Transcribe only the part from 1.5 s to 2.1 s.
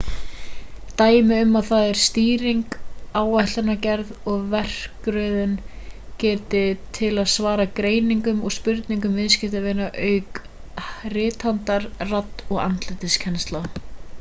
það er